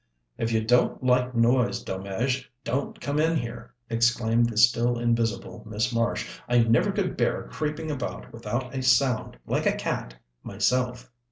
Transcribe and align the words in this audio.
"If 0.39 0.51
you 0.51 0.65
don't 0.65 1.03
like 1.03 1.35
noise, 1.35 1.83
Delmege, 1.83 2.51
don't 2.63 2.99
come 2.99 3.19
in 3.19 3.37
here," 3.37 3.75
exclaimed 3.87 4.49
the 4.49 4.57
still 4.57 4.97
invisible 4.97 5.61
Miss 5.69 5.93
Marsh. 5.93 6.27
"I 6.49 6.57
never 6.57 6.91
could 6.91 7.15
bear 7.15 7.43
creeping 7.51 7.91
about 7.91 8.33
without 8.33 8.73
a 8.73 8.81
sound, 8.81 9.37
like 9.45 9.67
a 9.67 9.73
cat, 9.77 10.15
myself." 10.41 11.07